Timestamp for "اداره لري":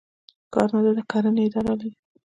1.47-1.91